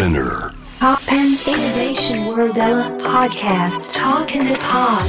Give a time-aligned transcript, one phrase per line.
[0.00, 0.54] SPINEAR.
[0.78, 2.56] TOPPAN Innovation World
[3.02, 3.92] Podcast.
[3.92, 5.04] Talk in the Pod.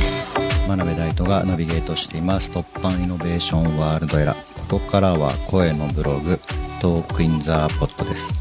[0.68, 2.52] 真鍋大度がナビゲートしています。
[2.52, 4.34] TOPPAN INNOVATION WORLD ERA
[4.70, 6.38] ここからは声のブログ
[6.82, 8.34] Talk in the Pod です、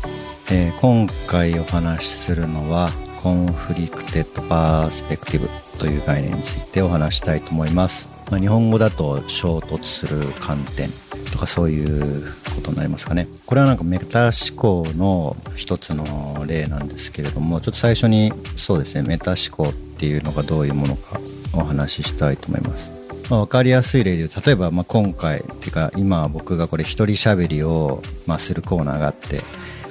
[0.52, 2.90] えー今回お話しするのは
[3.22, 5.48] conflicted perspective
[5.78, 10.88] という概念についてお話したいと思います、まあ、日本語だと衝突する観点
[11.32, 12.24] とかそういう
[12.54, 13.28] ことになりますかね。
[13.46, 21.20] これはなんかメタ思考の一つの例なんですけれどもちょっと最初にそうですねメタ思考っていうのがどういうものか
[21.52, 23.00] お話ししたいと思います。
[23.30, 29.44] まあ、分かりやすい例で言う例えばま今回っていうか今僕がこれ一人喋りをまするコーナーがあってこ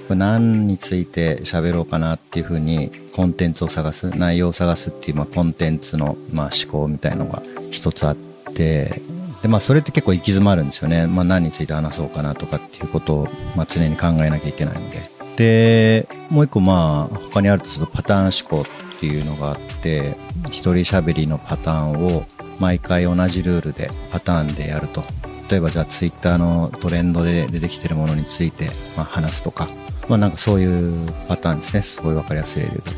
[0.09, 8.15] れ何について喋ろうかなっていうふうにコンテンツを探す内容を探すっていうまあコンテンツのま思考みたいのが一つあっ
[8.55, 9.01] て
[9.41, 15.01] でまあそれって結構行き詰まるんですよね、まあ、何について話そうかなとかっていうことをまあ常に考えなきゃいけないので。
[15.37, 22.25] でもう一個まあ他にあるとするとパターン思考っていうのがあって一人喋りのパターンを
[22.59, 25.03] 毎回同じルールでパターンでやると。
[25.49, 29.69] 例えばじゃあツイッターのトレンドで出てきてるものについてま話すとか。
[30.09, 31.83] まあなんかそういうパターンですね。
[31.83, 32.91] すごい分かりやすい例で言うと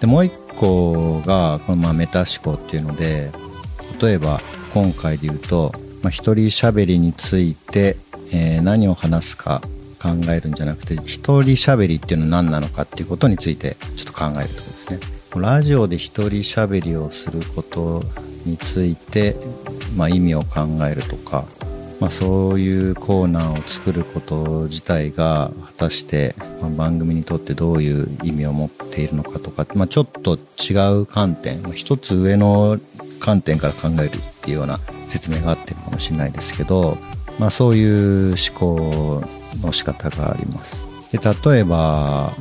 [0.00, 3.30] でもう一個がこのまあメタ思考っていうので
[4.00, 4.40] 例えば
[4.74, 5.72] 今回で言うと、
[6.06, 7.96] まあ、一人喋りについて、
[8.32, 9.60] えー何を話すか
[10.00, 15.40] 考えるんじゃなくて一人喋りっていうのは何なのかっていうことについてちょっと考えるってことですね。
[15.40, 18.04] ラジオで一人喋りをすること
[18.44, 19.34] について、
[19.96, 21.44] まあ、意味を考えるとか、
[22.00, 32.78] まあ、そういうコーナーを作ること自体が果たして、ま番組にとってどういう意味を持っているのかとか、まあ、ちょっと違う観点まあ一つ上の
[33.18, 34.10] 観点から考えるっ
[34.42, 36.98] ていうような説明があってるかもしれないですけど、
[37.38, 39.22] まあ、そういう思考
[39.62, 40.84] の仕方があります。
[41.12, 41.18] で
[41.50, 42.32] 例えば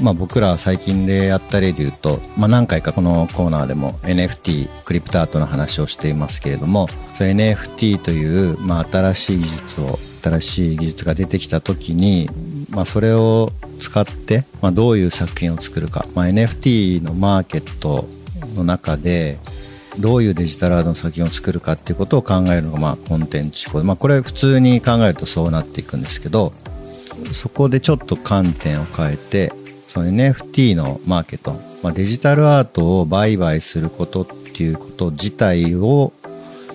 [0.00, 12.28] まあ、僕ら最近でやった例で言うと、まあ、何回かこのコーナーでも NFT クリプトアートの話をしていますけれどもその NFT という、まあ、新しい技術を新しい技術が出てきた時に、
[12.70, 18.06] まあ、それを使って、まあ、どういう作品を作るか、まあ、NFT のマーケット
[18.56, 19.38] の中で
[19.98, 26.52] どういうデジタルアートの作品を作るかっていうことを考えるのが、まあ、コンテンツ思考、まあ、これ普通に考えるとそうなっていくんですけど
[27.32, 29.52] そこでちょっと観点を変えて
[29.86, 36.12] その NFT のマーケット、まあ、デジタルアートを売買することっていうこと自体を、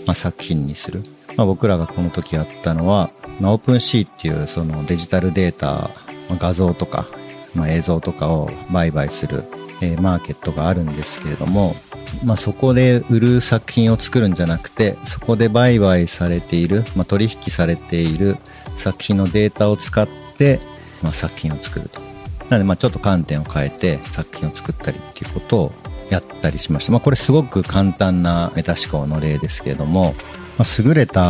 [0.07, 1.03] まあ、作品にする、
[1.35, 3.09] まあ、僕らがこの時やったのは、
[3.41, 5.89] まあ、オープンシーっていうそのデジタルデータ、
[6.29, 7.07] まあ画像とか、
[7.55, 9.43] まあ、映像とかを売買する、
[9.81, 11.75] えーマーケットがあるんですけれども、
[12.23, 18.37] まあ、そこで売る作品を作るんじゃなくてそこで売買されている、まあ、取引されている
[18.75, 20.59] 作品のデータを使って、
[21.03, 22.01] まあ、作品を作ると。
[22.49, 25.71] なのでまあちょっと観点を変えて作品を作ったりっていうことを
[26.09, 26.91] やったりしました。
[26.91, 30.15] まあ、これすごく簡単なメタ思考の例ですけれども、
[30.57, 31.21] まあ、優れた、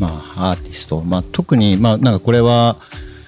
[0.00, 2.76] まあ、アーティスト、まあ、特に、まあ、なんかこれは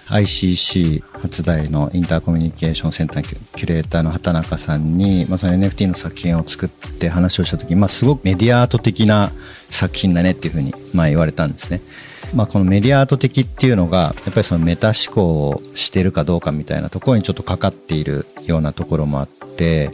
[0.08, 9.30] ICC 初代のインターコミュニケーションセンターキュレーターの畑中さんに、まあ、その NFT の作品を作って話をした時、まあ、すごくメディアアート的な
[9.70, 11.80] 作品だねっていうふうに、まあ、言われたんですね。
[12.34, 19.90] まあ、このメディアアート的っていうのがやっぱりそのメタ思考をしてるかどうかみたいなところにちょっとかかっているようなところもあって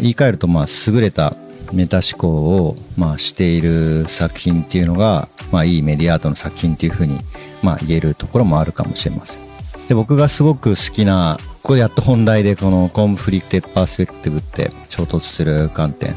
[0.00, 1.34] 言い換えるとまあ優れた
[1.72, 7.18] メタ思考をまあしている作品っていうのがまあいいメディアアートの作品っていうふうに
[7.62, 9.51] まあ言えるところもあるかもしれません。
[9.92, 16.12] で僕がすごく好きなここでやっと本題でこのコンフリクテッパースペクティブって衝突する観点、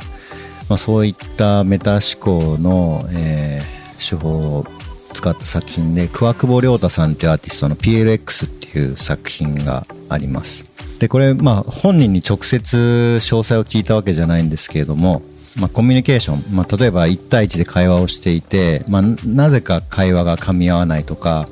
[0.70, 4.66] まあ、そういったメタ思考の、えー手法を
[5.14, 10.66] 使った作品で桑久保亮太さんっていうアーティストの PLX っていう作品があります。
[11.00, 15.22] でこれまあ本人に直接詳細を聞いたわけじゃないんですけれども
[15.58, 21.48] まあ、コミュニケーション、まあ、例えば1対1で会話をしていて、まあ、なぜか会話が噛み合わないとか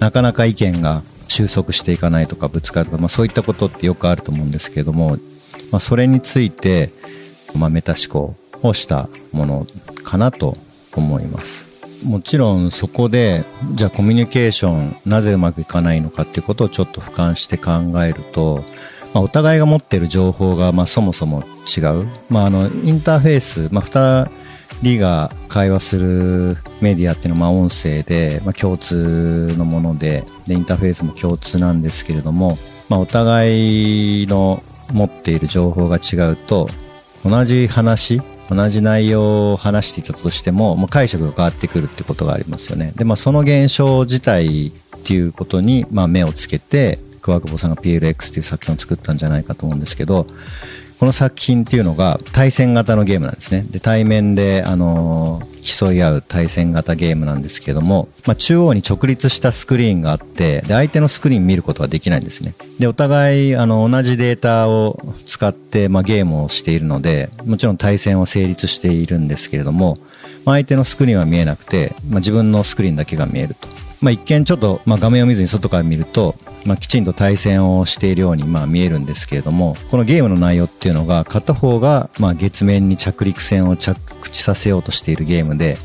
[0.00, 1.02] なかなか意見が
[1.32, 5.16] 収束していかないとかぶつかるとか、まあ、そういったことってよくあると思うんですけれども、
[5.70, 6.90] まあ、それについて、
[7.56, 9.66] まあ、メタ思考をしたもの
[10.04, 10.56] かなと
[10.94, 11.72] 思います。
[12.04, 13.44] もちろんそこで
[13.74, 18.64] じゃあコミュニケーションなぜうまくいかないのかっていうことをちょっと俯瞰して考えると、
[19.14, 21.44] まあ、お互いが持っている情報がまあそもそも
[21.76, 24.41] 違う、まあ、あのインターフェース、まあ、2
[24.80, 32.58] 人が会話するメディアっていうのはま音声で、まあ、共通のものででインターフェースも共通なんですけれども、
[32.88, 36.68] まあ、お互いの持っている情報が違うと
[37.24, 42.92] 同じ話同じ内容を話していたとしても、まあ、解釈が変わってくるってことがありますよね。
[42.96, 44.72] で、まあ、その現象自体っ
[45.04, 50.26] ていうことに、まあ、目をつけて桑久保さんが PLX っていう作品を作ったんじゃないかと思うんですけど、
[51.02, 53.62] この作品っていうのが対戦型のゲームなんですね。
[53.68, 62.54] で、対面で、あのー、競い合う対戦型ゲームなんですけども、まあ、中央に直立したスクリーンがあって、で、相手のスクリーン見ることはできないんですね。
[62.78, 69.98] で、お互い、あの、同じデータを使って、まあ、ゲームをしているので、もちろん対戦は成立しているんですけれども、
[70.44, 73.66] まあ、相手のスクリーンは見えなくて、まあ、自分のスクリーンだけが見えると。
[74.02, 76.34] まあ、一見ちょっと、まあ、画面を見ずに外から見ると、
[76.66, 83.96] まあ、きちんと対戦をしているようにまあ見えるんですけれどもこのゲームの内容っていうのが片方がまあ月面に着陸船を着
[84.28, 85.76] 地させようとしているゲームで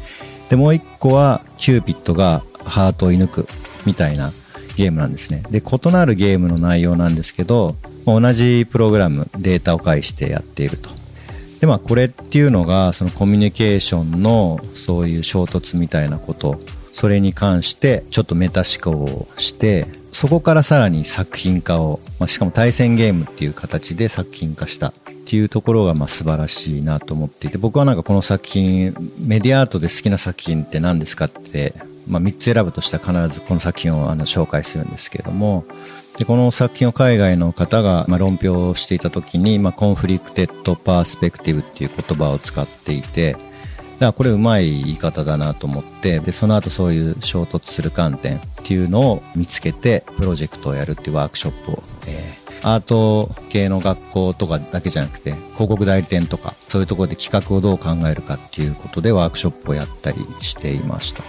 [0.49, 3.47] でもう一個はキューピッドがハートを射抜く
[3.85, 4.31] みたいな
[4.75, 5.43] ゲームなんですね。
[5.49, 7.75] で異なるゲームの内容なんですけど
[8.05, 10.89] 同じプログラムデータを介してやっていると。
[11.59, 16.59] でまあこれっていうのがそのコミュニケーションのそういう衝突みたいなこと
[16.97, 24.93] それに関してちょっとメタ思考をしてそこからさらに作品化を、まあ、しかも対戦ゲームっていう形で作品化したっ
[25.27, 31.75] ていうところがまあ素晴らしいなと思っていて僕はなんかこの作品メディアアートで好きな作品って何ですかって、
[32.07, 35.65] まあ、3つ選ぶとしたら必ずこの作品をあの紹介するんですけれども
[36.17, 43.37] でこの作品を海外の方がまあ論評していた時に、まあ、 conflicted perspective っていう言葉を使っていて
[43.97, 61.23] だからこれうまい言い方だなと思ってでその後そういう衝突する観点っていうのを見つけてプロジェクトをやるっていうワークショップを、えー、アート系の学校とかだけじゃなくて広告代理店とかそういうところで企画をどう考えるかっていうことでワークショップをやったりしていました。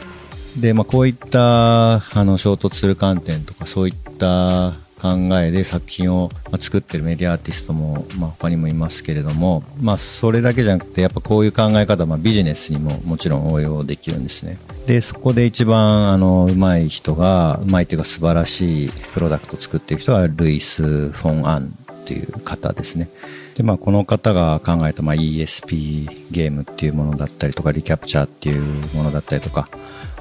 [0.58, 14.58] で、まあ、こういったあの衝突する観点とかそういった考えで作品を作ってるメディアアーティストも、まあ、他にもいますけれども、まあ、それだけじゃなくてやっぱこういう考え方、まあ、ビジネスにももちろん応用できるんですね。
[14.86, 23.08] でそこで一番あの上手い人がうまいというか素晴らしいプロダクトを作っている人はルイス・フォン・アンっていう方ですね。
[23.58, 28.62] で、まあ、この方が考えたまあ ESP ゲームっていうものだったりとかリキャプチャーっていう
[28.96, 29.68] ものだったりとか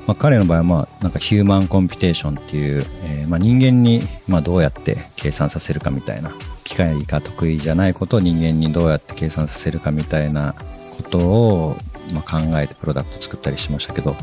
[0.08, 6.32] まあ、彼の場合はまあなんかヒューマンコンピテーションっていう、えー、まあ人間にまあどうやって計算させるかみたいな
[6.64, 10.56] 機械が得意じゃないことを人間にどうやって計算させるかみたいな
[10.96, 11.78] ことを
[12.14, 14.18] まあ考えてプロダクト作ったりしましたけど、ま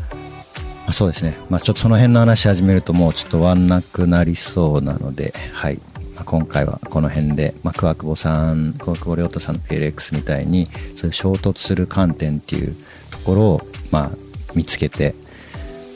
[0.89, 5.79] あ、そうですね、まあ、ちょっとその辺の話始めるともうちょっと終わんなくなりそうなので、はい。
[6.15, 10.67] まあ、今回はこの辺で、まあ、桑久保さん桑久保亮太さんの PLX みたいに
[10.97, 12.77] そういう衝突する観点っていう
[13.11, 14.11] ところをまあ
[14.55, 15.15] 見つけて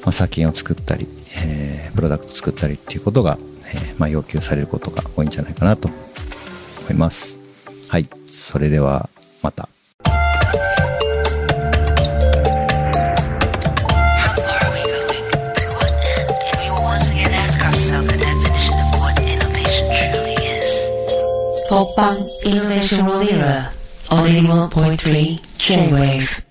[0.08, 1.06] まあ、作品を作ったり、
[1.44, 3.36] えー、プロダクト作ったりっていうことが、
[3.66, 5.96] えー、まあ、要求されることが多いんじゃないかなと思
[6.92, 7.38] います。
[7.88, 8.08] はい。
[8.26, 9.10] それでは、
[9.42, 9.68] また。
[21.78, 23.38] 国邦 English Radio
[24.08, 26.47] 101.3 J-Wave